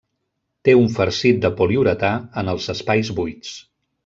[0.69, 2.11] Té un farcit de poliuretà
[2.43, 3.55] en els espais buits.